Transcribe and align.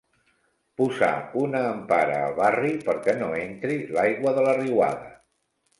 Posar 0.81 1.09
una 1.43 1.61
empara 1.73 2.17
al 2.23 2.35
barri 2.41 2.73
perquè 2.89 3.17
no 3.21 3.29
entri 3.45 3.79
l'aigua 3.99 4.37
de 4.41 4.49
la 4.51 4.61
riuada. 4.63 5.19